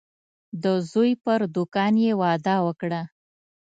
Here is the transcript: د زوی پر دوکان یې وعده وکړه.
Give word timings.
د 0.63 0.65
زوی 0.91 1.11
پر 1.23 1.39
دوکان 1.55 1.93
یې 2.05 2.11
وعده 2.21 2.55
وکړه. 2.65 3.01